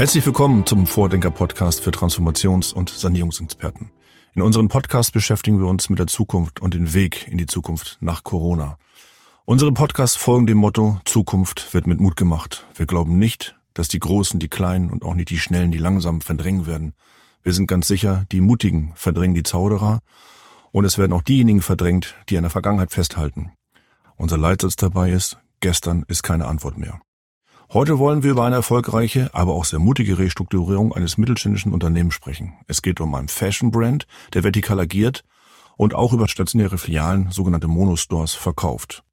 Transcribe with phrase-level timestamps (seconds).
[0.00, 3.90] Herzlich willkommen zum Vordenker-Podcast für Transformations- und Sanierungsexperten.
[4.34, 7.98] In unserem Podcast beschäftigen wir uns mit der Zukunft und den Weg in die Zukunft
[8.00, 8.78] nach Corona.
[9.44, 12.66] Unsere Podcasts folgen dem Motto, Zukunft wird mit Mut gemacht.
[12.74, 16.22] Wir glauben nicht, dass die Großen die Kleinen und auch nicht die Schnellen die Langsamen
[16.22, 16.94] verdrängen werden.
[17.42, 20.00] Wir sind ganz sicher, die Mutigen verdrängen die Zauderer
[20.72, 23.52] und es werden auch diejenigen verdrängt, die an der Vergangenheit festhalten.
[24.16, 27.02] Unser Leitsatz dabei ist, gestern ist keine Antwort mehr.
[27.72, 32.54] Heute wollen wir über eine erfolgreiche, aber auch sehr mutige Restrukturierung eines mittelständischen Unternehmens sprechen.
[32.66, 35.22] Es geht um einen Fashion-Brand, der vertikal agiert
[35.76, 39.04] und auch über stationäre Filialen, sogenannte Monostores, verkauft.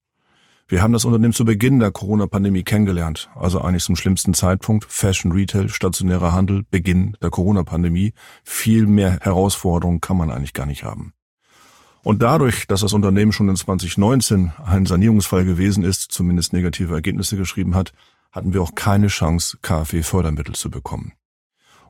[0.68, 4.86] Wir haben das Unternehmen zu Beginn der Corona-Pandemie kennengelernt, also eigentlich zum schlimmsten Zeitpunkt.
[4.86, 8.14] Fashion Retail, stationärer Handel, Beginn der Corona-Pandemie.
[8.44, 11.14] Viel mehr Herausforderungen kann man eigentlich gar nicht haben.
[12.02, 17.38] Und dadurch, dass das Unternehmen schon in 2019 ein Sanierungsfall gewesen ist, zumindest negative Ergebnisse
[17.38, 17.94] geschrieben hat,
[18.38, 21.14] hatten wir auch keine Chance, KfW-Fördermittel zu bekommen.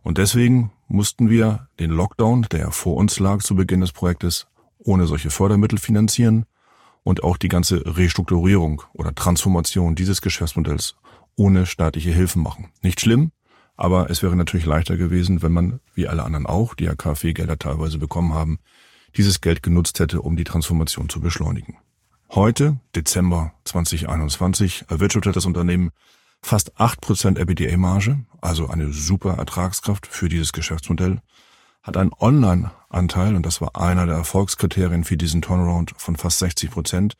[0.01, 5.05] Und deswegen mussten wir den Lockdown, der vor uns lag zu Beginn des Projektes, ohne
[5.05, 6.45] solche Fördermittel finanzieren
[7.03, 10.95] und auch die ganze Restrukturierung oder Transformation dieses Geschäftsmodells
[11.35, 12.69] ohne staatliche Hilfen machen.
[12.81, 13.31] Nicht schlimm,
[13.75, 17.59] aber es wäre natürlich leichter gewesen, wenn man, wie alle anderen auch, die ja KfW-Gelder
[17.59, 18.59] teilweise bekommen haben,
[19.17, 21.77] dieses Geld genutzt hätte, um die Transformation zu beschleunigen.
[22.31, 25.91] Heute, Dezember 2021, erwirtschaftet das Unternehmen
[26.47, 31.21] fast 8% EBITDA-Marge, also eine super Ertragskraft für dieses Geschäftsmodell
[31.83, 36.69] hat einen Online-Anteil, und das war einer der Erfolgskriterien für diesen Turnaround, von fast 60
[36.69, 37.13] Prozent.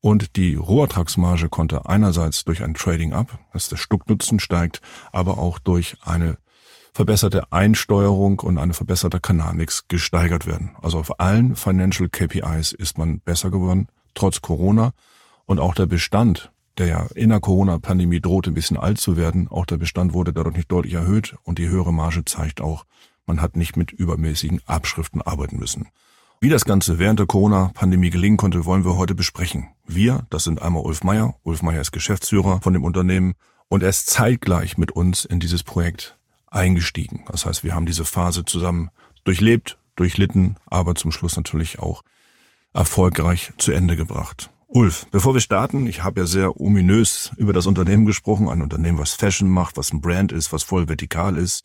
[0.00, 5.58] Und die Rohertragsmarge konnte einerseits durch ein Trading up, dass der Stucknutzen steigt, aber auch
[5.58, 6.36] durch eine
[6.92, 10.76] verbesserte Einsteuerung und eine verbesserte Kanalmix gesteigert werden.
[10.82, 14.92] Also auf allen Financial KPIs ist man besser geworden, trotz Corona.
[15.46, 19.48] Und auch der Bestand, der ja in der Corona-Pandemie drohte ein bisschen alt zu werden,
[19.48, 22.84] auch der Bestand wurde dadurch nicht deutlich erhöht und die höhere Marge zeigt auch,
[23.26, 25.88] man hat nicht mit übermäßigen Abschriften arbeiten müssen.
[26.40, 29.68] Wie das Ganze während der Corona-Pandemie gelingen konnte, wollen wir heute besprechen.
[29.86, 31.36] Wir, das sind einmal Ulf Meyer.
[31.42, 33.34] Ulf Meyer ist Geschäftsführer von dem Unternehmen
[33.68, 36.18] und er ist zeitgleich mit uns in dieses Projekt
[36.48, 37.24] eingestiegen.
[37.28, 38.90] Das heißt, wir haben diese Phase zusammen
[39.24, 42.02] durchlebt, durchlitten, aber zum Schluss natürlich auch
[42.74, 44.50] erfolgreich zu Ende gebracht.
[44.66, 48.98] Ulf, bevor wir starten, ich habe ja sehr ominös über das Unternehmen gesprochen, ein Unternehmen,
[48.98, 51.64] was Fashion macht, was ein Brand ist, was voll vertikal ist.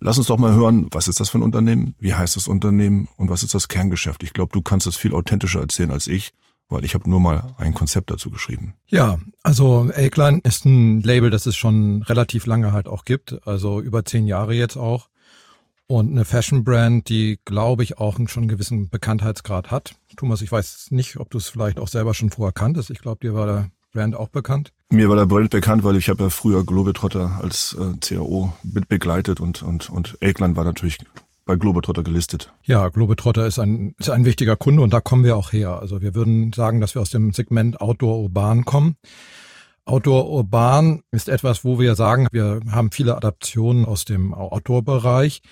[0.00, 1.94] Lass uns doch mal hören, was ist das für ein Unternehmen?
[1.98, 3.08] Wie heißt das Unternehmen?
[3.16, 4.22] Und was ist das Kerngeschäft?
[4.22, 6.32] Ich glaube, du kannst das viel authentischer erzählen als ich,
[6.68, 8.74] weil ich habe nur mal ein Konzept dazu geschrieben.
[8.86, 13.80] Ja, also Elklein ist ein Label, das es schon relativ lange halt auch gibt, also
[13.80, 15.08] über zehn Jahre jetzt auch.
[15.90, 19.96] Und eine Fashion-Brand, die, glaube ich, auch schon einen gewissen Bekanntheitsgrad hat.
[20.16, 22.90] Thomas, ich weiß nicht, ob du es vielleicht auch selber schon vorher kanntest.
[22.90, 24.72] Ich glaube, dir war der Brand auch bekannt?
[24.90, 28.86] Mir war der Brand bekannt, weil ich habe ja früher Globetrotter als äh, CAO mit
[28.86, 30.98] begleitet und, und, und Elkland war natürlich
[31.44, 32.52] bei Globetrotter gelistet.
[32.62, 35.80] Ja, Globetrotter ist ein, ist ein wichtiger Kunde und da kommen wir auch her.
[35.80, 38.94] Also wir würden sagen, dass wir aus dem Segment Outdoor Urban kommen.
[39.86, 45.42] Outdoor Urban ist etwas, wo wir sagen, wir haben viele Adaptionen aus dem Outdoor-Bereich.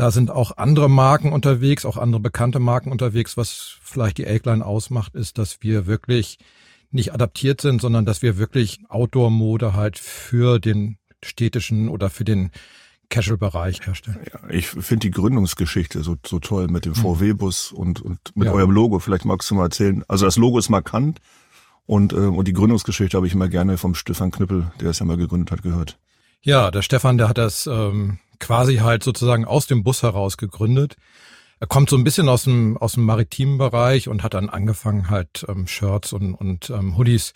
[0.00, 3.36] Da sind auch andere Marken unterwegs, auch andere bekannte Marken unterwegs.
[3.36, 6.38] Was vielleicht die Elkline ausmacht, ist, dass wir wirklich
[6.90, 12.50] nicht adaptiert sind, sondern dass wir wirklich Outdoor-Mode halt für den städtischen oder für den
[13.10, 14.20] Casual-Bereich herstellen.
[14.32, 17.02] Ja, ich finde die Gründungsgeschichte so, so toll mit dem mhm.
[17.02, 18.54] VW-Bus und, und mit ja.
[18.54, 19.00] eurem Logo.
[19.00, 20.02] Vielleicht magst du mal erzählen.
[20.08, 21.18] Also das Logo ist markant
[21.84, 25.04] und, äh, und die Gründungsgeschichte habe ich immer gerne vom Stefan Knüppel, der es ja
[25.04, 25.98] mal gegründet hat, gehört.
[26.40, 30.96] Ja, der Stefan, der hat das ähm, quasi halt sozusagen aus dem Bus heraus gegründet.
[31.60, 35.10] Er kommt so ein bisschen aus dem, aus dem maritimen Bereich und hat dann angefangen,
[35.10, 37.34] halt ähm, Shirts und, und ähm, Hoodies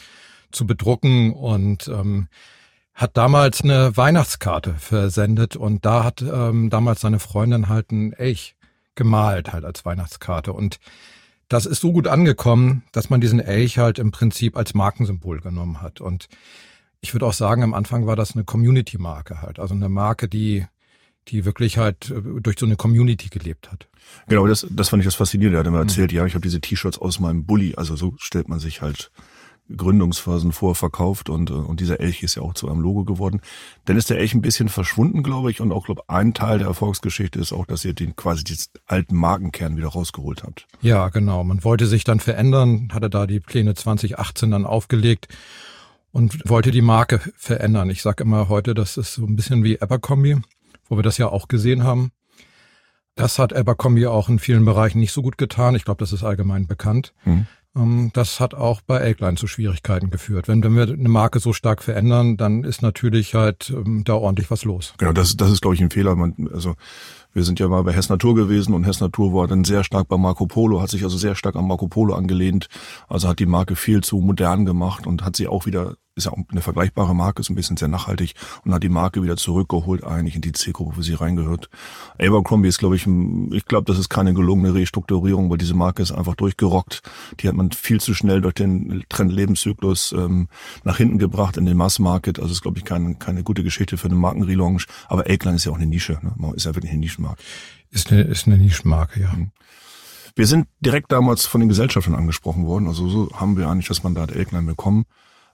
[0.51, 2.29] zu bedrucken und ähm,
[2.95, 8.55] hat damals eine Weihnachtskarte versendet und da hat ähm, damals seine Freundin halt ein Elch
[8.95, 10.79] gemalt halt als Weihnachtskarte und
[11.49, 15.83] das ist so gut angekommen, dass man diesen Elch halt im Prinzip als Markensymbol genommen
[15.83, 16.29] hat und
[17.01, 20.65] ich würde auch sagen, am Anfang war das eine Community-Marke halt, also eine Marke, die
[21.29, 23.89] die wirklich halt äh, durch so eine Community gelebt hat.
[24.29, 25.59] Genau, das, das fand ich das Faszinierende.
[25.59, 26.19] Er hat immer erzählt, mhm.
[26.19, 29.11] ja, ich habe diese T-Shirts aus meinem Bulli, also so stellt man sich halt
[29.75, 33.41] Gründungsphasen vor verkauft und, äh, und dieser Elch ist ja auch zu einem Logo geworden.
[33.87, 36.69] Dann ist der Elch ein bisschen verschwunden, glaube ich, und auch, glaube ein Teil der
[36.69, 40.67] Erfolgsgeschichte ist auch, dass ihr den quasi diesen alten Markenkern wieder rausgeholt habt.
[40.83, 41.45] Ja, genau.
[41.45, 45.29] Man wollte sich dann verändern, hatte da die Pläne 2018 dann aufgelegt
[46.13, 47.89] und wollte die Marke verändern.
[47.89, 50.37] Ich sage immer heute, das ist so ein bisschen wie Abercrombie
[50.89, 52.11] wo wir das ja auch gesehen haben.
[53.15, 55.75] Das hat Abercrombie auch in vielen Bereichen nicht so gut getan.
[55.77, 57.15] Ich glaube, das ist allgemein bekannt.
[57.25, 57.47] Mhm.
[58.13, 60.47] Das hat auch bei Elkline zu Schwierigkeiten geführt.
[60.47, 64.49] Wenn, wenn wir eine Marke so stark verändern, dann ist natürlich halt ähm, da ordentlich
[64.49, 64.95] was los.
[64.99, 66.15] Genau, das, das ist, glaube ich, ein Fehler.
[66.15, 66.77] Man, also
[67.33, 70.07] wir sind ja mal bei Hess Natur gewesen und Hess Natur war dann sehr stark
[70.07, 72.69] bei Marco Polo, hat sich also sehr stark an Marco Polo angelehnt.
[73.09, 76.33] Also hat die Marke viel zu modern gemacht und hat sie auch wieder ist ja
[76.33, 78.35] auch eine vergleichbare Marke, ist ein bisschen sehr nachhaltig
[78.65, 81.69] und hat die Marke wieder zurückgeholt eigentlich in die Zielgruppe, wo sie reingehört.
[82.21, 86.13] Abercrombie ist, glaube ich, ich glaube, das ist keine gelungene Restrukturierung, weil diese Marke ist
[86.13, 87.03] einfach durchgerockt.
[87.41, 90.49] Die hat man viel zu schnell durch den Trend-Lebenszyklus ähm,
[90.85, 92.39] nach hinten gebracht in den Mass-Market.
[92.39, 94.87] Also ist, glaube ich, keine, keine gute Geschichte für eine Markenrelaunch.
[95.09, 96.21] Aber Elkline ist ja auch eine Nische.
[96.23, 96.53] Ne?
[96.55, 97.43] Ist ja wirklich eine Nischenmarke.
[97.91, 99.33] Ist eine, ist eine Nischenmarke, ja.
[99.33, 99.51] Mhm.
[100.37, 102.89] Wir sind direkt damals von den Gesellschaftern angesprochen worden.
[102.89, 105.07] Also so haben wir eigentlich das Mandat Elkline bekommen.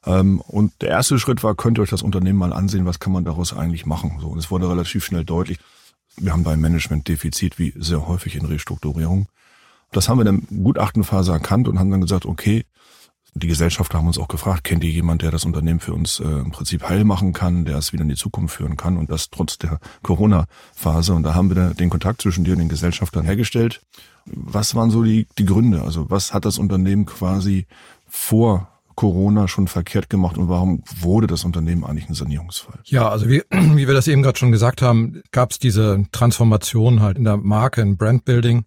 [0.06, 3.12] Ähm, und der erste Schritt war, könnt ihr euch das Unternehmen mal ansehen, was kann
[3.12, 4.18] man daraus eigentlich machen?
[4.20, 5.58] So, und es wurde relativ schnell deutlich.
[6.16, 9.28] Wir haben da ein Management-Defizit, wie sehr häufig in Restrukturierung.
[9.92, 12.64] Das haben wir in der Gutachtenphase erkannt und haben dann gesagt, okay,
[13.34, 16.24] die Gesellschafter haben uns auch gefragt, kennt ihr jemand, der das Unternehmen für uns äh,
[16.24, 19.30] im Prinzip heil machen kann, der es wieder in die Zukunft führen kann und das
[19.30, 21.14] trotz der Corona-Phase.
[21.14, 23.82] Und da haben wir den Kontakt zwischen dir und den Gesellschaftern hergestellt.
[24.26, 25.82] Was waren so die, die Gründe?
[25.82, 27.66] Also was hat das Unternehmen quasi
[28.08, 28.69] vor
[29.00, 32.80] Corona schon verkehrt gemacht und warum wurde das Unternehmen eigentlich ein Sanierungsfall?
[32.84, 37.00] Ja, also wie, wie wir das eben gerade schon gesagt haben, gab es diese Transformation
[37.00, 38.66] halt in der Marke, in Brandbuilding.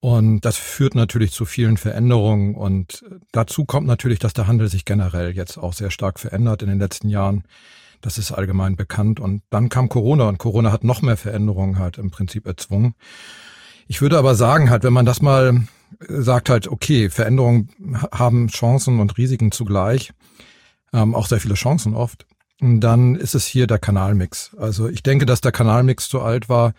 [0.00, 2.54] Und das führt natürlich zu vielen Veränderungen.
[2.54, 6.68] Und dazu kommt natürlich, dass der Handel sich generell jetzt auch sehr stark verändert in
[6.68, 7.44] den letzten Jahren.
[8.02, 9.20] Das ist allgemein bekannt.
[9.20, 12.94] Und dann kam Corona und Corona hat noch mehr Veränderungen halt im Prinzip erzwungen.
[13.88, 15.62] Ich würde aber sagen, halt, wenn man das mal
[16.00, 17.70] sagt halt, okay, Veränderungen
[18.12, 20.12] haben Chancen und Risiken zugleich,
[20.92, 22.26] ähm, auch sehr viele Chancen oft.
[22.60, 24.54] Und dann ist es hier der Kanalmix.
[24.58, 26.72] Also ich denke, dass der Kanalmix zu alt war,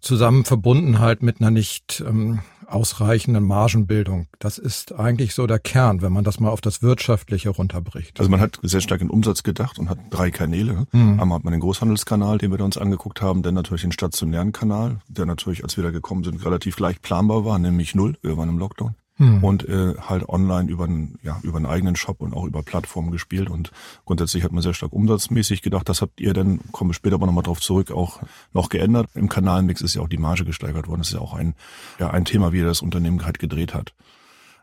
[0.00, 4.28] zusammen verbunden halt mit einer nicht ähm, ausreichenden Margenbildung.
[4.38, 8.18] Das ist eigentlich so der Kern, wenn man das mal auf das Wirtschaftliche runterbricht.
[8.18, 10.86] Also man hat sehr stark in Umsatz gedacht und hat drei Kanäle.
[10.92, 11.20] Mhm.
[11.20, 14.98] Einmal hat man den Großhandelskanal, den wir uns angeguckt haben, dann natürlich den stationären Kanal,
[15.08, 18.16] der natürlich, als wir da gekommen sind, relativ leicht planbar war, nämlich null.
[18.22, 19.42] Wir waren im Lockdown hm.
[19.42, 23.10] und äh, halt online über einen, ja, über einen eigenen Shop und auch über Plattformen
[23.10, 23.70] gespielt und
[24.04, 27.26] grundsätzlich hat man sehr stark umsatzmäßig gedacht, das habt ihr dann, kommen wir später aber
[27.26, 28.20] nochmal drauf zurück, auch
[28.52, 29.08] noch geändert.
[29.14, 31.54] Im Kanalmix ist ja auch die Marge gesteigert worden, das ist ja auch ein,
[31.98, 33.94] ja, ein Thema, wie das Unternehmen halt gedreht hat.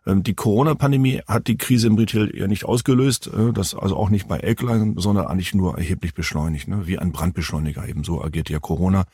[0.06, 4.10] Ähm, die Corona-Pandemie hat die Krise im Retail ja nicht ausgelöst, äh, das also auch
[4.10, 6.88] nicht bei Eggline, sondern eigentlich nur erheblich beschleunigt, ne?
[6.88, 7.88] wie ein Brandbeschleuniger.
[7.88, 9.06] Ebenso agiert ja Corona.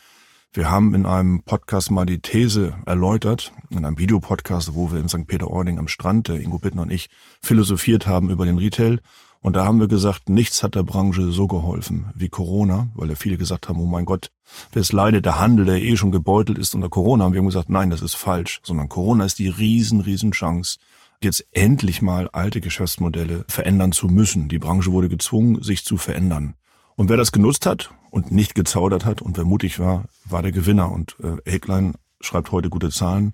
[0.52, 5.08] Wir haben in einem Podcast mal die These erläutert, in einem Videopodcast, wo wir in
[5.08, 5.28] St.
[5.28, 9.00] Peter-Ording am Strand, der Ingo Bittner und ich, philosophiert haben über den Retail.
[9.42, 13.16] Und da haben wir gesagt, nichts hat der Branche so geholfen wie Corona, weil ja
[13.16, 14.32] viele gesagt haben, oh mein Gott,
[14.72, 17.28] das leidet der Handel, der eh schon gebeutelt ist unter Corona.
[17.28, 20.80] Und wir haben gesagt, nein, das ist falsch, sondern Corona ist die riesen, riesen Chance,
[21.22, 24.50] jetzt endlich mal alte Geschäftsmodelle verändern zu müssen.
[24.50, 26.56] Die Branche wurde gezwungen, sich zu verändern.
[27.00, 30.52] Und wer das genutzt hat und nicht gezaudert hat und wer mutig war, war der
[30.52, 30.92] Gewinner.
[30.92, 33.32] Und äh, Elklein schreibt heute gute Zahlen.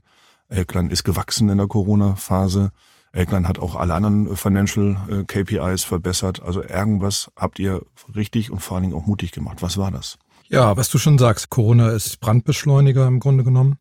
[0.50, 2.70] Elklein ist gewachsen in der Corona-Phase.
[3.12, 6.44] Elklein hat auch alle anderen Financial äh, KPIs verbessert.
[6.44, 7.82] Also irgendwas habt ihr
[8.16, 9.64] richtig und vor allen Dingen auch mutig gemacht.
[9.64, 10.20] Was war das?
[10.48, 13.80] Ja, was du schon sagst, Corona ist Brandbeschleuniger im Grunde genommen.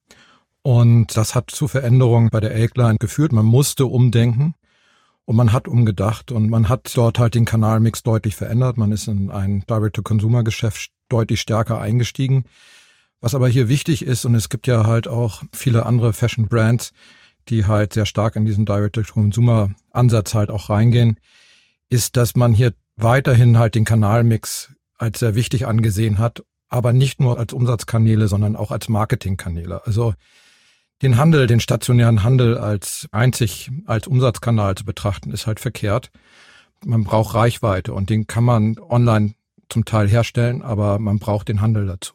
[0.63, 3.33] Und das hat zu Veränderungen bei der Elkline geführt.
[3.33, 4.55] Man musste umdenken.
[5.27, 8.77] Und man hat umgedacht und man hat dort halt den Kanalmix deutlich verändert.
[8.77, 12.45] Man ist in ein Direct-to-Consumer-Geschäft deutlich stärker eingestiegen.
[13.21, 16.93] Was aber hier wichtig ist, und es gibt ja halt auch viele andere Fashion-Brands,
[17.49, 21.19] die halt sehr stark in diesen Direct-to-Consumer-Ansatz halt auch reingehen,
[21.89, 27.21] ist, dass man hier weiterhin halt den Kanalmix als sehr wichtig angesehen hat, aber nicht
[27.21, 29.87] nur als Umsatzkanäle, sondern auch als Marketingkanäle.
[29.87, 30.15] Also
[31.05, 36.11] den Handel, den stationären Handel als einzig als Umsatzkanal zu betrachten, ist halt verkehrt.
[36.85, 39.35] Man braucht Reichweite und den kann man online
[39.69, 42.15] zum Teil herstellen, aber man braucht den Handel dazu.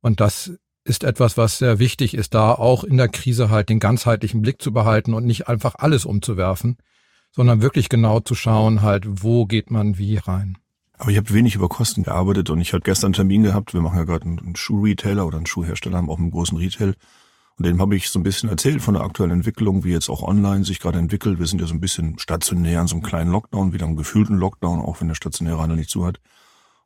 [0.00, 0.52] Und das
[0.84, 4.60] ist etwas, was sehr wichtig ist, da auch in der Krise halt den ganzheitlichen Blick
[4.60, 6.78] zu behalten und nicht einfach alles umzuwerfen,
[7.30, 10.58] sondern wirklich genau zu schauen, halt, wo geht man wie rein.
[10.98, 13.74] Aber ich habe wenig über Kosten gearbeitet und ich hatte gestern einen Termin gehabt.
[13.74, 16.94] Wir machen ja gerade einen Schuhretailer oder einen Schuhhersteller, haben auch einen großen Retail.
[17.58, 20.22] Und dem habe ich so ein bisschen erzählt von der aktuellen Entwicklung, wie jetzt auch
[20.22, 21.38] online sich gerade entwickelt.
[21.38, 24.36] Wir sind ja so ein bisschen stationär in so einem kleinen Lockdown, wieder einem gefühlten
[24.36, 26.20] Lockdown, auch wenn der stationäre Handel nicht zu hat.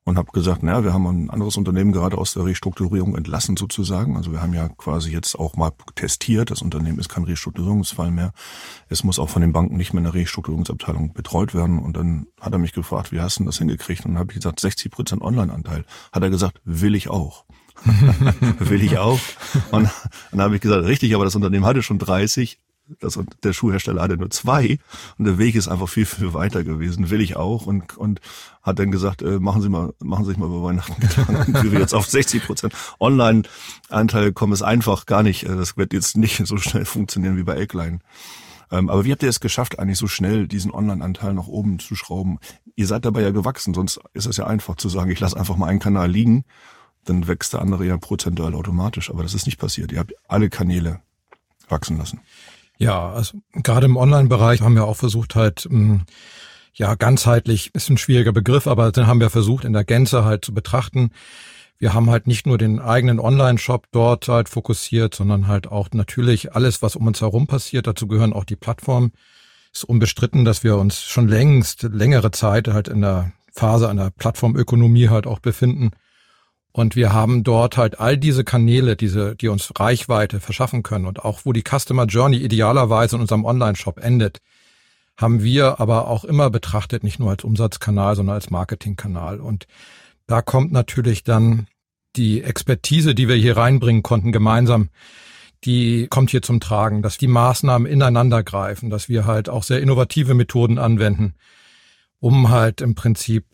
[0.04, 4.16] Und habe gesagt, naja, wir haben ein anderes Unternehmen gerade aus der Restrukturierung entlassen sozusagen.
[4.16, 8.32] Also wir haben ja quasi jetzt auch mal testiert, das Unternehmen ist kein Restrukturierungsfall mehr.
[8.88, 11.80] Es muss auch von den Banken nicht mehr in der Restrukturierungsabteilung betreut werden.
[11.80, 14.04] Und dann hat er mich gefragt, wie hast du das hingekriegt?
[14.04, 15.84] Und dann habe ich gesagt, 60 Prozent Online-Anteil.
[16.12, 17.44] Hat er gesagt, will ich auch.
[18.58, 19.20] will ich auch.
[19.70, 19.90] Und
[20.30, 22.58] dann habe ich gesagt, richtig, aber das Unternehmen hatte schon 30.
[23.00, 24.78] das, der Schuhhersteller hatte nur zwei
[25.18, 27.10] und der Weg ist einfach viel, viel weiter gewesen.
[27.10, 28.20] Will ich auch und, und
[28.62, 31.72] hat dann gesagt, äh, machen Sie mal, machen Sie sich mal über Weihnachten Gedanken, wie
[31.72, 36.16] wir jetzt auf 60 Prozent Online-Anteil kommen, ist einfach gar nicht, äh, das wird jetzt
[36.16, 38.00] nicht so schnell funktionieren wie bei Eggline.
[38.70, 41.94] Ähm, aber wie habt ihr es geschafft, eigentlich so schnell diesen Online-Anteil nach oben zu
[41.94, 42.38] schrauben?
[42.74, 45.56] Ihr seid dabei ja gewachsen, sonst ist es ja einfach zu sagen, ich lasse einfach
[45.56, 46.44] mal einen Kanal liegen,
[47.06, 49.10] dann wächst der andere ja prozentual automatisch.
[49.10, 49.92] Aber das ist nicht passiert.
[49.92, 51.00] Ihr habt alle Kanäle
[51.68, 52.20] wachsen lassen.
[52.78, 56.02] Ja, also gerade im Online-Bereich haben wir auch versucht halt, hm,
[56.74, 60.44] ja, ganzheitlich ist ein schwieriger Begriff, aber dann haben wir versucht, in der Gänze halt
[60.44, 61.10] zu betrachten.
[61.78, 66.54] Wir haben halt nicht nur den eigenen Online-Shop dort halt fokussiert, sondern halt auch natürlich
[66.54, 67.86] alles, was um uns herum passiert.
[67.86, 69.12] Dazu gehören auch die Plattformen.
[69.72, 75.08] Ist unbestritten, dass wir uns schon längst längere Zeit halt in der Phase einer Plattformökonomie
[75.08, 75.90] halt auch befinden.
[76.76, 81.24] Und wir haben dort halt all diese Kanäle, diese, die uns Reichweite verschaffen können und
[81.24, 84.42] auch wo die Customer Journey idealerweise in unserem Online-Shop endet,
[85.16, 89.40] haben wir aber auch immer betrachtet, nicht nur als Umsatzkanal, sondern als Marketingkanal.
[89.40, 89.66] Und
[90.26, 91.66] da kommt natürlich dann
[92.14, 94.90] die Expertise, die wir hier reinbringen konnten, gemeinsam,
[95.64, 99.80] die kommt hier zum Tragen, dass die Maßnahmen ineinander greifen, dass wir halt auch sehr
[99.80, 101.36] innovative Methoden anwenden,
[102.20, 103.46] um halt im Prinzip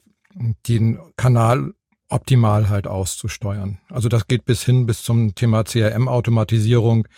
[0.67, 1.75] den Kanal
[2.13, 3.79] optimal halt auszusteuern.
[3.89, 7.09] Also das geht bis hin bis zum Thema CRM-Automatisierung,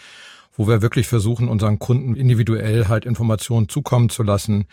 [0.56, 4.66] wo wir wirklich versuchen, unseren Kunden individuell halt Informationen zukommen zu lassen,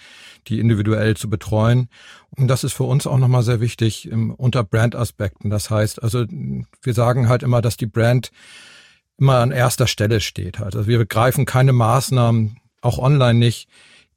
[0.47, 1.89] die individuell zu betreuen.
[2.29, 5.49] Und das ist für uns auch nochmal sehr wichtig im, unter Brand-Aspekten.
[5.49, 8.31] Das heißt, also wir sagen halt immer, dass die Brand
[9.17, 10.59] immer an erster Stelle steht.
[10.59, 10.75] Halt.
[10.75, 13.67] Also wir greifen keine Maßnahmen, auch online nicht,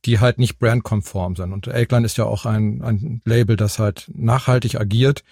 [0.05, 1.53] die halt nicht brandkonform sind.
[1.53, 5.25] Und Elkline ist ja auch ein, ein Label, das halt nachhaltig agiert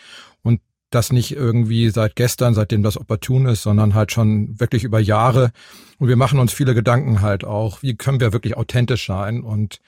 [0.94, 5.50] das nicht irgendwie seit gestern, seitdem das opportun ist, sondern halt schon wirklich über Jahre.
[5.98, 9.80] Und wir machen uns viele Gedanken halt auch, wie können wir wirklich authentisch sein und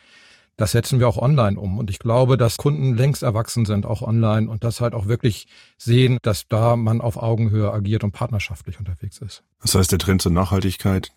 [0.57, 1.79] das setzen wir auch online um.
[1.79, 5.49] Und ich glaube, dass Kunden längst erwachsen sind, auch online, und das halt auch wirklich
[5.79, 9.43] sehen, dass da man auf Augenhöhe agiert und partnerschaftlich unterwegs ist.
[9.61, 11.11] Das heißt, der Trend zur Nachhaltigkeit,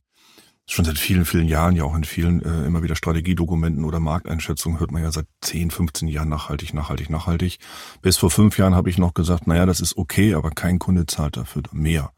[0.69, 4.79] schon seit vielen, vielen Jahren, ja auch in vielen äh, immer wieder Strategiedokumenten oder Markteinschätzungen
[4.79, 7.59] hört man ja seit 10, 15 Jahren nachhaltig, nachhaltig, nachhaltig.
[8.01, 11.05] Bis vor fünf Jahren habe ich noch gesagt, naja, das ist okay, aber kein Kunde
[11.05, 12.11] zahlt dafür mehr.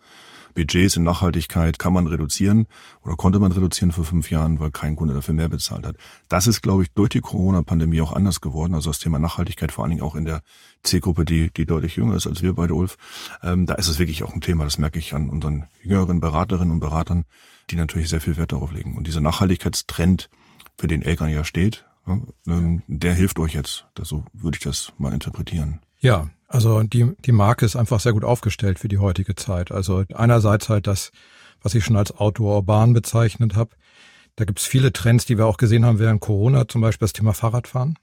[0.53, 2.67] Budgets in Nachhaltigkeit kann man reduzieren
[3.03, 5.95] oder konnte man reduzieren vor fünf Jahren, weil kein Kunde dafür mehr bezahlt hat.
[6.27, 8.73] Das ist, glaube ich, durch die Corona-Pandemie auch anders geworden.
[8.73, 10.41] Also das Thema Nachhaltigkeit, vor allen Dingen auch in der
[10.83, 12.97] Zielgruppe, die, die deutlich jünger ist als wir beide, Ulf.
[13.43, 16.71] Ähm, da ist es wirklich auch ein Thema, das merke ich an unseren jüngeren Beraterinnen
[16.71, 17.25] und Beratern,
[17.69, 18.97] die natürlich sehr viel Wert darauf legen.
[18.97, 20.29] Und dieser Nachhaltigkeitstrend,
[20.77, 21.85] für den Elkern ja steht,
[22.47, 23.85] ähm, der hilft euch jetzt.
[24.01, 25.81] So würde ich das mal interpretieren.
[25.99, 29.71] Ja, also die, die Marke ist einfach sehr gut aufgestellt für die heutige Zeit.
[29.71, 31.11] Also einerseits halt das,
[31.61, 33.69] was ich schon als Outdoor Urban bezeichnet habe.
[34.35, 37.33] Da gibt's viele Trends, die wir auch gesehen haben während Corona, zum Beispiel das Thema
[37.33, 37.99] Fahrradfahren.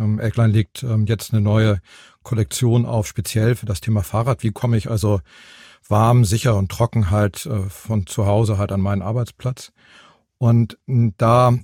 [0.00, 1.80] Ähm, Eggline legt ähm, jetzt eine neue
[2.24, 4.42] Kollektion auf, speziell für das Thema Fahrrad.
[4.42, 5.20] Wie komme ich also
[5.88, 9.72] warm, sicher und trocken halt äh, von zu Hause halt an meinen Arbeitsplatz.
[10.38, 11.54] Und da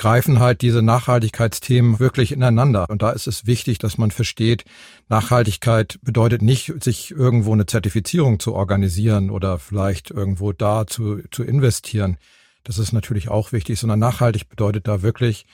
[0.00, 2.86] greifen halt diese Nachhaltigkeitsthemen wirklich ineinander.
[2.88, 4.64] Und da ist es wichtig, dass man versteht,
[5.10, 11.44] Nachhaltigkeit bedeutet nicht, sich irgendwo eine Zertifizierung zu organisieren oder vielleicht irgendwo da zu, zu
[11.44, 12.16] investieren.
[12.64, 15.44] Das ist natürlich auch wichtig, sondern nachhaltig bedeutet da wirklich,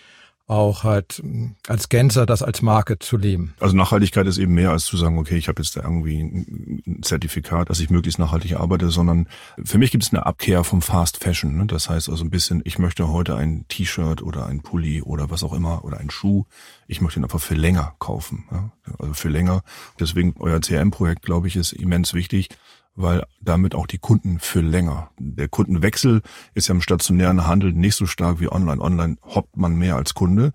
[0.47, 3.55] auch halt hm, als Gänser das als Marke zu leben.
[3.59, 7.01] Also Nachhaltigkeit ist eben mehr als zu sagen, okay, ich habe jetzt da irgendwie ein
[7.03, 9.29] Zertifikat, dass ich möglichst nachhaltig arbeite, sondern
[9.65, 11.57] für mich gibt es eine Abkehr vom Fast Fashion.
[11.57, 11.67] Ne?
[11.67, 15.43] Das heißt also ein bisschen, ich möchte heute ein T-Shirt oder ein Pulli oder was
[15.43, 16.45] auch immer oder einen Schuh,
[16.87, 18.45] ich möchte ihn einfach für länger kaufen.
[18.51, 18.71] Ja?
[18.99, 19.63] Also für länger.
[19.99, 22.51] Deswegen euer CRM-Projekt, glaube ich, ist immens wichtig
[22.97, 25.11] weil damit auch die Kunden für länger.
[25.19, 26.23] Der Kundenwechsel
[26.55, 28.81] ist ja im stationären Handel nicht so stark wie online.
[28.81, 30.53] Online hoppt man mehr als Kunde.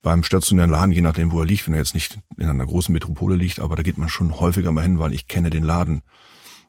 [0.00, 2.92] Beim stationären Laden, je nachdem, wo er liegt, wenn er jetzt nicht in einer großen
[2.92, 6.02] Metropole liegt, aber da geht man schon häufiger mal hin, weil ich kenne den Laden.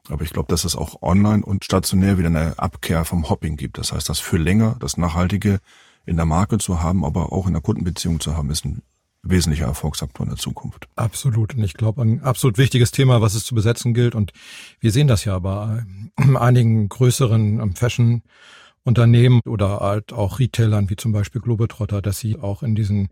[0.08, 3.78] Aber ich glaube, dass es auch online und stationär wieder eine Abkehr vom Hopping gibt.
[3.78, 5.60] Das heißt, das für länger, das Nachhaltige
[6.04, 8.82] in der Marke zu haben, aber auch in der Kundenbeziehung zu haben, ist ein
[9.30, 10.88] wesentlicher Erfolgsfaktor in der Zukunft.
[10.96, 11.54] Absolut.
[11.54, 14.14] Und ich glaube, ein absolut wichtiges Thema, was es zu besetzen gilt.
[14.14, 14.32] Und
[14.80, 15.84] wir sehen das ja bei
[16.16, 18.22] einigen größeren ähm, Fashion
[18.84, 23.08] Unternehmen oder halt auch Retailern wie zum Beispiel Globetrotter, dass sie auch in diesen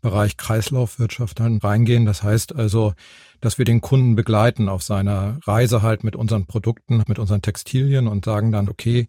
[0.00, 2.06] Bereich Kreislaufwirtschaft dann reingehen.
[2.06, 2.94] Das heißt also,
[3.40, 8.06] dass wir den Kunden begleiten auf seiner Reise halt mit unseren Produkten, mit unseren Textilien
[8.06, 9.08] und sagen dann, okay,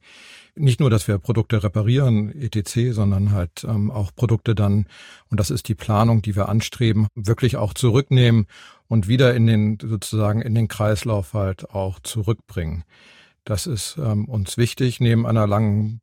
[0.56, 4.86] nicht nur, dass wir Produkte reparieren, etc., sondern halt ähm, auch Produkte dann,
[5.30, 8.48] und das ist die Planung, die wir anstreben, wirklich auch zurücknehmen
[8.88, 12.84] und wieder in den, sozusagen in den Kreislauf halt auch zurückbringen.
[13.44, 16.02] Das ist ähm, uns wichtig, neben einer langen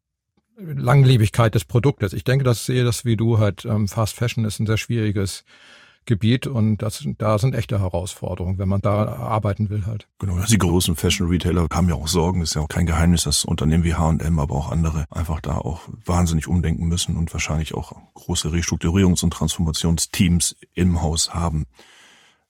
[0.58, 2.12] Langlebigkeit des Produktes.
[2.12, 5.44] Ich denke, das sehe das wie du halt, ähm, Fast Fashion ist ein sehr schwieriges
[6.04, 10.08] Gebiet und das, da sind echte Herausforderungen, wenn man da arbeiten will halt.
[10.18, 13.44] Genau, die großen Fashion Retailer haben ja auch Sorgen, ist ja auch kein Geheimnis, dass
[13.44, 17.92] Unternehmen wie H&M, aber auch andere einfach da auch wahnsinnig umdenken müssen und wahrscheinlich auch
[18.14, 21.66] große Restrukturierungs- und Transformationsteams im Haus haben.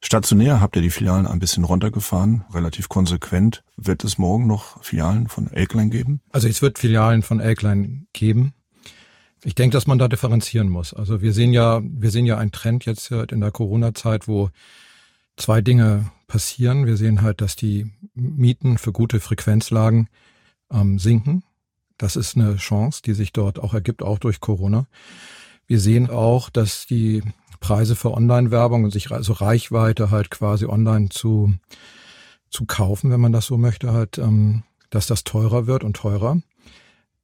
[0.01, 3.65] Stationär habt ihr die Filialen ein bisschen runtergefahren, relativ konsequent.
[3.77, 6.21] Wird es morgen noch Filialen von Elklein geben?
[6.31, 8.55] Also es wird Filialen von Elklein geben.
[9.45, 10.95] Ich denke, dass man da differenzieren muss.
[10.95, 14.51] Also wir sehen ja, wir sehen ja einen Trend jetzt in der Corona-Zeit, wo
[15.37, 16.87] zwei Dinge passieren.
[16.87, 20.09] Wir sehen halt, dass die Mieten für gute Frequenzlagen
[20.73, 21.43] ähm, sinken.
[21.97, 24.87] Das ist eine Chance, die sich dort auch ergibt, auch durch Corona.
[25.67, 27.23] Wir sehen auch, dass die
[27.61, 31.55] Preise für Online-Werbung und sich also Reichweite halt quasi online zu,
[32.51, 36.41] zu kaufen, wenn man das so möchte, halt, ähm, dass das teurer wird und teurer.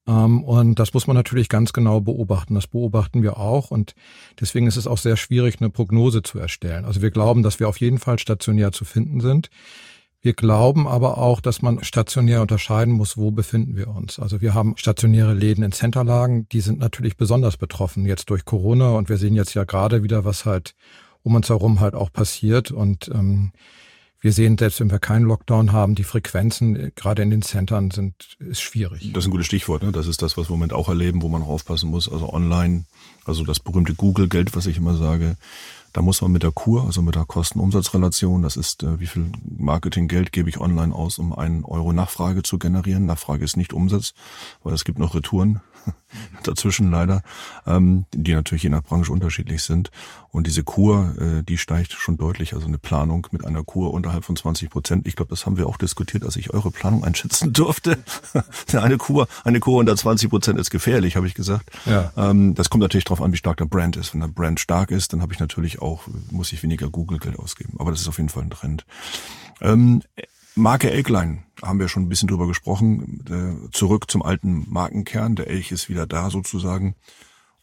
[0.06, 2.54] Ähm, und das muss man natürlich ganz genau beobachten.
[2.54, 3.94] Das beobachten wir auch und
[4.40, 6.84] deswegen ist es auch sehr schwierig, eine Prognose zu erstellen.
[6.84, 9.50] Also wir glauben, dass wir auf jeden Fall stationär zu finden sind.
[10.24, 14.18] Wir glauben aber auch, dass man stationär unterscheiden muss, wo befinden wir uns.
[14.18, 18.92] Also wir haben stationäre Läden in Centerlagen, die sind natürlich besonders betroffen jetzt durch Corona
[18.92, 20.76] und wir sehen jetzt ja gerade wieder, was halt
[21.24, 23.52] um uns herum halt auch passiert und ähm,
[24.22, 27.90] wir sehen, selbst wenn wir keinen Lockdown haben, die Frequenzen äh, gerade in den Centern
[27.90, 29.12] sind ist schwierig.
[29.12, 29.82] Das ist ein gutes Stichwort.
[29.82, 29.92] Ne?
[29.92, 32.10] Das ist das, was wir im Moment auch erleben, wo man auch aufpassen muss.
[32.10, 32.86] Also online,
[33.26, 35.36] also das berühmte Google-Geld, was ich immer sage.
[35.94, 39.30] Da muss man mit der Kur, also mit der Kosten-Umsatz-Relation, das ist, äh, wie viel
[39.44, 43.06] Marketinggeld gebe ich online aus, um einen Euro Nachfrage zu generieren.
[43.06, 44.12] Nachfrage ist nicht Umsatz,
[44.64, 45.60] weil es gibt noch Retouren.
[46.42, 47.22] dazwischen leider,
[47.66, 49.90] ähm, die natürlich je nach Branche unterschiedlich sind.
[50.30, 52.54] Und diese Kur, äh, die steigt schon deutlich.
[52.54, 55.06] Also eine Planung mit einer Kur unterhalb von 20 Prozent.
[55.06, 57.98] Ich glaube, das haben wir auch diskutiert, als ich eure Planung einschätzen durfte.
[58.72, 61.70] eine Kur, eine Kur unter 20 Prozent ist gefährlich, habe ich gesagt.
[61.86, 62.12] Ja.
[62.16, 64.12] Ähm, das kommt natürlich darauf an, wie stark der Brand ist.
[64.12, 67.74] Wenn der Brand stark ist, dann habe ich natürlich auch, muss ich weniger Google-Geld ausgeben.
[67.78, 68.84] Aber das ist auf jeden Fall ein Trend.
[69.60, 70.02] Ähm,
[70.56, 73.24] Marke Elklein haben wir schon ein bisschen drüber gesprochen.
[73.28, 75.36] Äh, zurück zum alten Markenkern.
[75.36, 76.94] Der Elch ist wieder da sozusagen.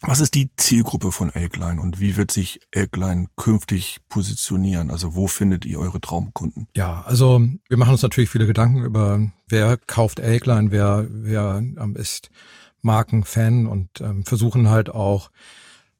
[0.04, 4.90] Was ist die Zielgruppe von Elklein und wie wird sich Elklein künftig positionieren?
[4.90, 6.68] Also wo findet ihr eure Traumkunden?
[6.76, 11.96] Ja, also wir machen uns natürlich viele Gedanken über, wer kauft Elklein, wer, wer ähm,
[11.96, 12.32] ist
[12.82, 15.30] Markenfan und ähm, versuchen halt auch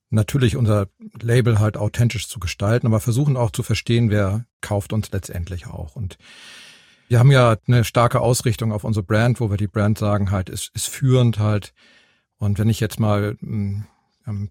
[0.10, 0.88] natürlich unser
[1.22, 5.96] Label halt authentisch zu gestalten, aber versuchen auch zu verstehen, wer kauft uns letztendlich auch.
[5.96, 6.18] Und
[7.12, 10.48] wir haben ja eine starke Ausrichtung auf unsere Brand, wo wir die Brand sagen halt,
[10.48, 11.74] ist, ist führend halt.
[12.38, 13.86] Und wenn ich jetzt mal ähm,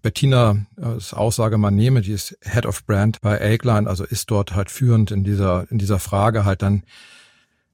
[0.03, 4.53] Bettina als Aussage mal nehme, die ist Head of Brand bei Aigline, also ist dort
[4.53, 6.83] halt führend in dieser, in dieser Frage halt, dann,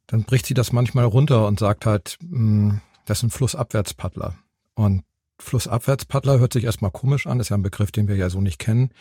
[0.06, 4.36] dann bricht sie das manchmal runter und sagt halt, mh, hm, das sind Flussabwärtspaddler.
[4.73, 5.04] Und
[5.38, 8.58] Flussabwärtspaddler hört sich erstmal komisch an, ist ja ein Begriff, den wir ja so nicht
[8.58, 8.91] kennen.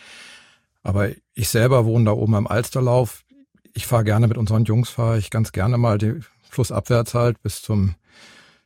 [0.83, 3.25] Aber ich selber wohne da oben am Alsterlauf
[3.77, 6.15] ich fahre gerne mit unseren Jungs, fahre ich ganz gerne mal die
[6.51, 7.95] Flussabwärts halt bis zum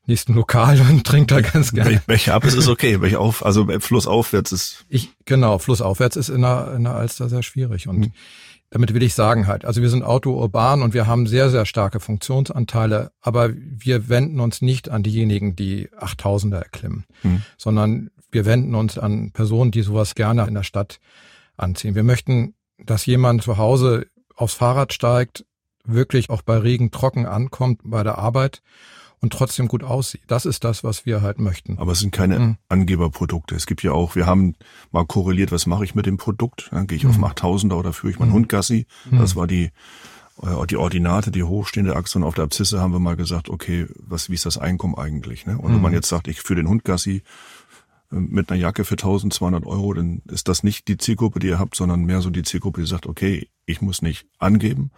[0.07, 2.01] nächsten Lokal und trinke da ganz gerne.
[2.07, 4.87] Welche ab ist, ist okay, welche auf, also flussaufwärts ist.
[4.89, 8.13] Ich, genau, flussaufwärts ist in der, in der Alster sehr schwierig und hm.
[8.71, 11.99] damit will ich sagen halt, also wir sind autourban und wir haben sehr, sehr starke
[11.99, 17.43] Funktionsanteile, aber wir wenden uns nicht an diejenigen, die 8000er erklimmen, hm.
[17.59, 21.01] sondern wir wenden uns an Personen, die sowas gerne in der Stadt
[21.57, 21.97] anziehen.
[21.97, 24.07] Wir möchten, dass jemand zu Hause
[24.41, 25.45] aufs Fahrrad steigt,
[25.85, 28.63] wirklich auch bei Regen trocken ankommt bei der Arbeit
[29.21, 30.23] und trotzdem gut aussieht.
[30.29, 31.79] Das ist das, was wir halt möchten.
[31.79, 32.57] Aber es sind keine mhm.
[32.69, 33.55] Angeberprodukte.
[33.55, 34.55] Es gibt ja auch, wir haben
[34.93, 36.69] mal korreliert, was mache ich mit dem Produkt?
[36.73, 37.23] Dann gehe ich mhm.
[37.23, 38.35] auf 8000er oder führe ich meinen mhm.
[38.35, 38.87] Hund Gassi?
[39.11, 39.19] Mhm.
[39.19, 39.71] Das war die
[40.43, 43.87] äh, die Ordinate, die hochstehende Achse und auf der Abzisse haben wir mal gesagt, okay,
[43.97, 45.47] was, wie ist das Einkommen eigentlich?
[45.47, 45.59] Ne?
[45.59, 45.97] Und wenn man mhm.
[45.97, 47.23] jetzt sagt, ich führe den Hund Gassi,
[48.11, 51.77] mit einer Jacke für 1200 Euro, dann ist das nicht die Zielgruppe, die ihr habt,
[51.77, 54.91] sondern mehr so die Zielgruppe, die sagt, okay, ich muss nicht angeben,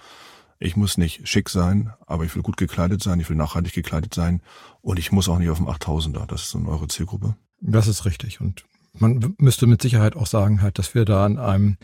[0.58, 4.14] ich muss nicht schick sein, aber ich will gut gekleidet sein, ich will nachhaltig gekleidet
[4.14, 4.40] sein
[4.80, 6.26] und ich muss auch nicht auf dem 8000er.
[6.26, 7.36] Das ist so eure Zielgruppe.
[7.60, 11.38] Das ist richtig und man müsste mit Sicherheit auch sagen halt, dass wir da in
[11.38, 11.76] einem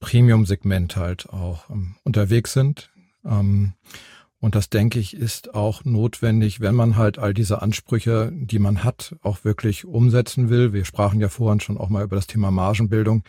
[0.00, 2.90] Premium-Segment halt auch ähm, unterwegs sind.
[3.24, 3.72] Ähm,
[4.40, 8.84] und das, denke ich, ist auch notwendig, wenn man halt all diese Ansprüche, die man
[8.84, 10.72] hat, auch wirklich umsetzen will.
[10.72, 13.24] Wir sprachen ja vorhin schon auch mal über das Thema Margenbildung.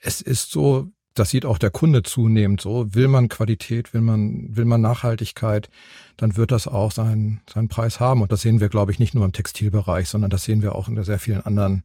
[0.00, 2.94] Es ist so, das sieht auch der Kunde zunehmend so.
[2.94, 5.68] Will man Qualität, will man, will man Nachhaltigkeit,
[6.16, 8.22] dann wird das auch seinen, seinen Preis haben.
[8.22, 10.88] Und das sehen wir, glaube ich, nicht nur im Textilbereich, sondern das sehen wir auch
[10.88, 11.82] in sehr vielen anderen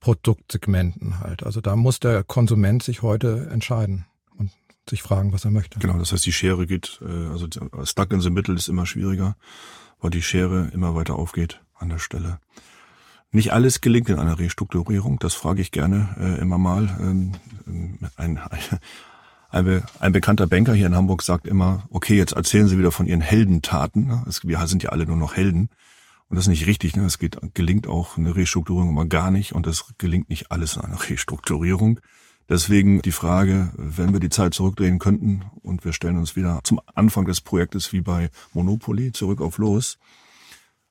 [0.00, 1.42] Produktsegmenten halt.
[1.42, 4.06] Also da muss der Konsument sich heute entscheiden
[4.88, 5.78] sich fragen, was er möchte.
[5.78, 7.48] Genau, das heißt, die Schere geht, äh, also
[7.84, 9.36] stuck in the middle ist immer schwieriger,
[10.00, 12.38] weil die Schere immer weiter aufgeht an der Stelle.
[13.30, 16.96] Nicht alles gelingt in einer Restrukturierung, das frage ich gerne äh, immer mal.
[17.00, 17.32] Ähm,
[18.16, 18.38] ein,
[19.50, 23.06] ein, ein, bekannter Banker hier in Hamburg sagt immer, okay, jetzt erzählen Sie wieder von
[23.06, 24.22] Ihren Heldentaten.
[24.44, 25.68] wir sind ja alle nur noch Helden.
[26.28, 26.96] Und das ist nicht richtig.
[26.96, 27.04] Ne?
[27.04, 30.82] Es geht, gelingt auch eine Restrukturierung immer gar nicht und es gelingt nicht alles in
[30.82, 32.00] einer Restrukturierung.
[32.48, 36.80] Deswegen die Frage, wenn wir die Zeit zurückdrehen könnten und wir stellen uns wieder zum
[36.94, 39.98] Anfang des Projektes wie bei Monopoly zurück auf los,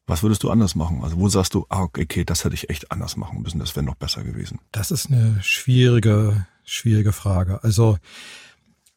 [0.07, 1.01] was würdest du anders machen?
[1.03, 3.85] Also wo sagst du, ah, okay, das hätte ich echt anders machen müssen, das wäre
[3.85, 4.59] noch besser gewesen?
[4.71, 7.63] Das ist eine schwierige, schwierige Frage.
[7.63, 7.97] Also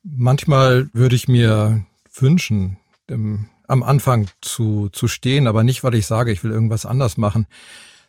[0.03, 6.33] manchmal würde ich mir wünschen, am Anfang zu, zu stehen, aber nicht, weil ich sage,
[6.33, 7.47] ich will irgendwas anders machen,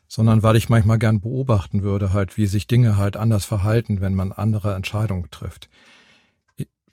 [0.08, 4.16] sondern weil ich manchmal gern beobachten würde, halt, wie sich Dinge halt anders verhalten, wenn
[4.16, 5.70] man andere Entscheidungen trifft.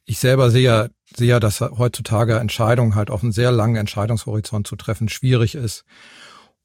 [0.04, 4.66] Ich selber sehe ja, sehe ja, dass heutzutage Entscheidungen halt auf einen sehr langen Entscheidungshorizont
[4.66, 5.84] zu treffen schwierig ist.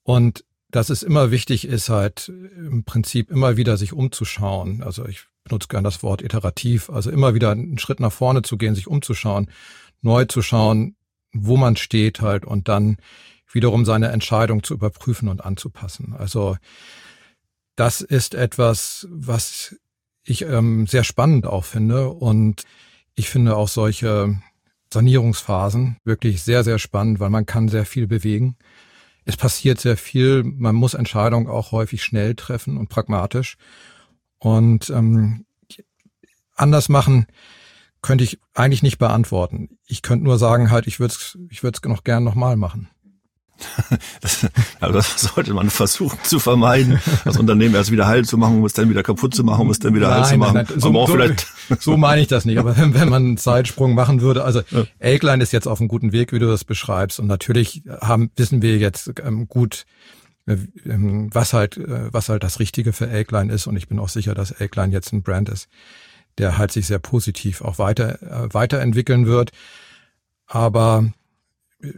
[0.03, 4.83] Und dass es immer wichtig ist, halt im Prinzip immer wieder sich umzuschauen.
[4.83, 8.57] Also ich benutze gern das Wort iterativ, also immer wieder einen Schritt nach vorne zu
[8.57, 9.49] gehen, sich umzuschauen,
[10.01, 10.95] neu zu schauen,
[11.31, 12.97] wo man steht halt und dann
[13.51, 16.15] wiederum seine Entscheidung zu überprüfen und anzupassen.
[16.17, 16.57] Also
[17.75, 19.75] das ist etwas, was
[20.23, 22.63] ich ähm, sehr spannend auch finde und
[23.15, 24.39] ich finde auch solche
[24.93, 28.57] Sanierungsphasen wirklich sehr, sehr spannend, weil man kann sehr viel bewegen.
[29.25, 33.57] Es passiert sehr viel, man muss Entscheidungen auch häufig schnell treffen und pragmatisch.
[34.39, 35.45] Und ähm,
[36.55, 37.27] anders machen
[38.01, 39.77] könnte ich eigentlich nicht beantworten.
[39.85, 42.89] Ich könnte nur sagen, halt, ich würde es ich würd's noch gern nochmal machen.
[44.21, 44.47] das,
[44.79, 48.65] aber das sollte man versuchen zu vermeiden, das Unternehmen erst wieder heil zu machen, um
[48.65, 50.53] es dann wieder kaputt zu machen, um es dann wieder nein, heil zu machen.
[50.55, 50.79] Nein, nein.
[50.79, 51.47] So, so, vielleicht
[51.79, 52.57] so meine ich das nicht.
[52.57, 54.83] Aber wenn, wenn man einen Zeitsprung machen würde, also ja.
[54.99, 57.19] Elkline ist jetzt auf einem guten Weg, wie du das beschreibst.
[57.19, 59.85] Und natürlich haben, wissen wir jetzt ähm, gut,
[60.45, 63.67] äh, ähm, was halt, äh, was halt das Richtige für Elkline ist.
[63.67, 65.67] Und ich bin auch sicher, dass Elkline jetzt ein Brand ist,
[66.37, 69.51] der halt sich sehr positiv auch weiter, äh, weiterentwickeln wird.
[70.47, 71.11] Aber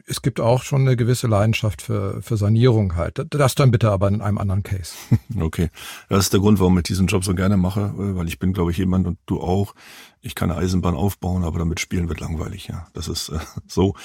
[0.06, 3.26] es gibt auch schon eine gewisse Leidenschaft für, für Sanierung halt.
[3.30, 4.94] Das dann bitte aber in einem anderen Case.
[5.40, 5.70] Okay.
[6.10, 8.72] Das ist der Grund, warum ich diesen Job so gerne mache, weil ich bin, glaube
[8.72, 9.74] ich, jemand und du auch.
[10.22, 12.88] Ich kann eine Eisenbahn aufbauen, aber damit spielen wird langweilig, ja.
[12.94, 13.96] Das ist äh, so.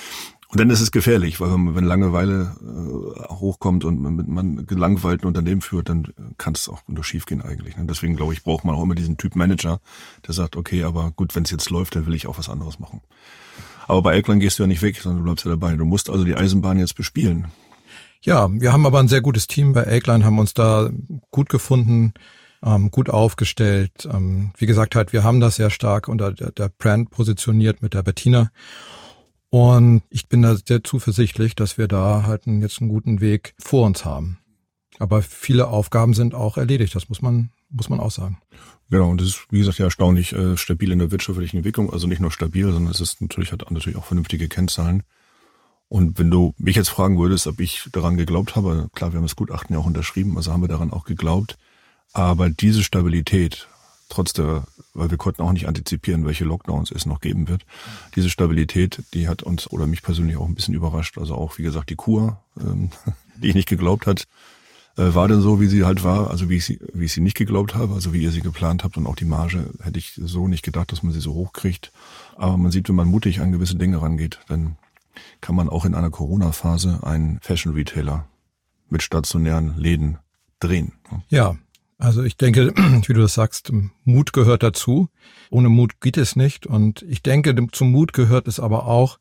[0.48, 5.26] Und dann ist es gefährlich, weil wenn Langeweile äh, hochkommt und man, man gelangweilt ein
[5.26, 7.76] Unternehmen führt, dann kann es auch nur schiefgehen eigentlich.
[7.76, 7.84] Ne?
[7.86, 9.80] Deswegen glaube ich, braucht man auch immer diesen Typ Manager,
[10.26, 12.78] der sagt, okay, aber gut, wenn es jetzt läuft, dann will ich auch was anderes
[12.78, 13.02] machen.
[13.87, 15.77] Aber bei Elkland gehst du ja nicht weg, sondern du bleibst ja dabei.
[15.77, 17.46] Du musst also die Eisenbahn jetzt bespielen.
[18.20, 20.90] Ja, wir haben aber ein sehr gutes Team bei Elkline, haben uns da
[21.31, 22.12] gut gefunden,
[22.64, 24.09] ähm, gut aufgestellt.
[24.12, 27.94] Ähm, wie gesagt, halt, wir haben das sehr stark unter der, der Brand positioniert mit
[27.94, 28.51] der Bettina.
[29.51, 33.87] Und ich bin da sehr zuversichtlich, dass wir da halt jetzt einen guten Weg vor
[33.87, 34.38] uns haben.
[34.99, 38.38] Aber viele Aufgaben sind auch erledigt, das muss man, muss man auch sagen.
[38.90, 41.92] Genau, und das ist, wie gesagt, ja erstaunlich äh, stabil in der wirtschaftlichen Entwicklung.
[41.92, 45.03] Also nicht nur stabil, sondern es ist natürlich, hat natürlich auch vernünftige Kennzahlen.
[45.88, 49.25] Und wenn du mich jetzt fragen würdest, ob ich daran geglaubt habe, klar, wir haben
[49.25, 51.59] das Gutachten ja auch unterschrieben, also haben wir daran auch geglaubt.
[52.12, 53.68] Aber diese Stabilität,
[54.09, 57.64] trotz der, weil wir konnten auch nicht antizipieren, welche Lockdowns es noch geben wird.
[58.16, 61.18] Diese Stabilität, die hat uns oder mich persönlich auch ein bisschen überrascht.
[61.18, 62.90] Also auch, wie gesagt, die Kur, ähm,
[63.37, 64.27] die ich nicht geglaubt hat,
[64.96, 67.20] äh, war denn so, wie sie halt war, also wie ich sie, wie ich sie
[67.20, 70.12] nicht geglaubt habe, also wie ihr sie geplant habt und auch die Marge hätte ich
[70.22, 71.92] so nicht gedacht, dass man sie so hoch kriegt.
[72.37, 74.76] Aber man sieht, wenn man mutig an gewisse Dinge rangeht, dann
[75.40, 78.26] kann man auch in einer Corona-Phase einen Fashion-Retailer
[78.88, 80.18] mit stationären Läden
[80.61, 80.92] drehen.
[81.28, 81.56] Ja,
[81.98, 82.74] also ich denke,
[83.06, 83.72] wie du das sagst,
[84.04, 85.09] Mut gehört dazu.
[85.50, 86.66] Ohne Mut geht es nicht.
[86.66, 89.18] Und ich denke, zum Mut gehört es aber auch,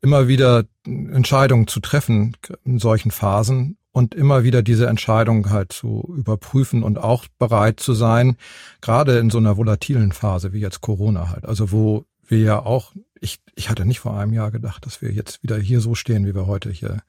[0.00, 6.14] immer wieder Entscheidungen zu treffen in solchen Phasen und immer wieder diese Entscheidung halt zu
[6.16, 8.36] überprüfen und auch bereit zu sein,
[8.80, 12.92] gerade in so einer volatilen Phase wie jetzt Corona halt, also wo wir ja auch,
[13.20, 16.26] ich, ich hatte nicht vor einem Jahr gedacht, dass wir jetzt wieder hier so stehen,
[16.26, 17.02] wie wir heute hier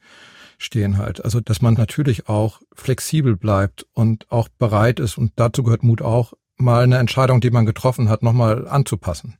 [0.57, 1.23] stehen halt.
[1.23, 6.01] Also, dass man natürlich auch flexibel bleibt und auch bereit ist, und dazu gehört Mut
[6.01, 9.37] auch, mal eine Entscheidung, die man getroffen hat, nochmal anzupassen.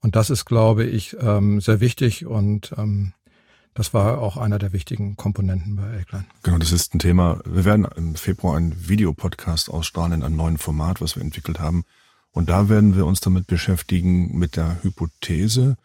[0.00, 3.12] Und das ist, glaube ich, ähm, sehr wichtig und ähm,
[3.74, 6.24] das war auch einer der wichtigen Komponenten bei Eggline.
[6.42, 7.40] Genau, das ist ein Thema.
[7.44, 11.84] Wir werden im Februar einen Videopodcast ausstrahlen in einem neuen Format, was wir entwickelt haben.
[12.32, 15.76] Und da werden wir uns damit beschäftigen mit der Hypothese,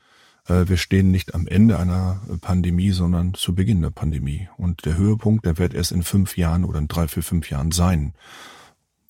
[0.47, 4.47] äh, wir stehen nicht am Ende einer Pandemie, sondern zu Beginn der Pandemie.
[4.57, 7.71] Und der Höhepunkt, der wird erst in fünf Jahren oder in drei, vier, fünf Jahren
[7.71, 8.13] sein.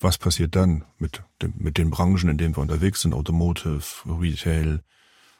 [0.00, 3.14] Was passiert dann mit, dem, mit den Branchen, in denen wir unterwegs sind?
[3.14, 4.82] Automotive, Retail,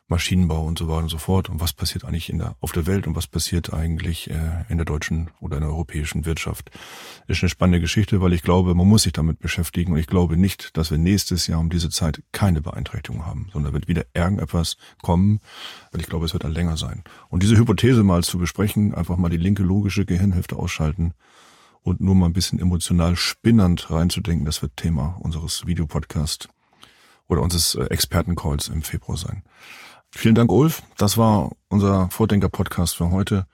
[0.09, 1.49] Maschinenbau und so weiter und so fort.
[1.49, 4.79] Und was passiert eigentlich in der, auf der Welt und was passiert eigentlich äh, in
[4.79, 6.71] der deutschen oder in der europäischen Wirtschaft.
[7.27, 10.37] Ist eine spannende Geschichte, weil ich glaube, man muss sich damit beschäftigen und ich glaube
[10.37, 14.77] nicht, dass wir nächstes Jahr um diese Zeit keine Beeinträchtigung haben, sondern wird wieder irgendetwas
[15.03, 15.41] kommen,
[15.93, 17.05] weil ich glaube, es wird dann länger sein.
[17.29, 21.13] Und diese Hypothese mal zu besprechen, einfach mal die linke logische Gehirnhälfte ausschalten
[21.83, 26.49] und nur mal ein bisschen emotional spinnernd reinzudenken, das wird Thema unseres Videopodcasts
[27.29, 29.43] oder unseres äh, Expertencalls im Februar sein.
[30.11, 30.83] Vielen Dank, Ulf.
[30.97, 33.47] Das war unser Vordenker-Podcast für heute.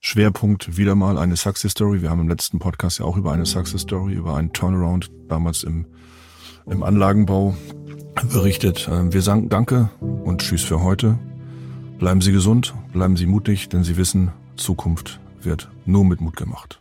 [0.00, 2.02] Schwerpunkt wieder mal eine Success Story.
[2.02, 5.62] Wir haben im letzten Podcast ja auch über eine Success Story, über einen Turnaround damals
[5.62, 5.86] im,
[6.66, 7.56] im Anlagenbau
[8.32, 8.88] berichtet.
[8.92, 11.18] Ähm, wir sagen Danke und Tschüss für heute.
[11.98, 16.80] Bleiben Sie gesund, bleiben Sie mutig, denn Sie wissen, Zukunft wird nur mit Mut gemacht.